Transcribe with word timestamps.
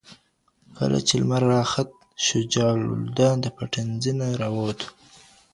کله 0.77 0.99
چې 1.07 1.13
لمر 1.21 1.43
راخت، 1.53 1.89
شجاع 2.25 2.73
الدوله 2.97 3.41
د 3.43 3.45
پټنځي 3.57 4.11
نه 4.19 4.27
راووت. 4.41 4.79